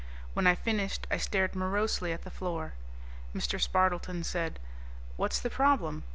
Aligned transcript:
When 0.33 0.47
I 0.47 0.55
finished 0.55 1.05
I 1.11 1.17
stared 1.17 1.53
morosely 1.55 2.11
at 2.11 2.23
the 2.23 2.31
floor. 2.31 2.73
Mr. 3.35 3.61
Spardleton 3.61 4.23
said, 4.23 4.57
"What's 5.15 5.39
the 5.39 5.51
problem? 5.51 6.05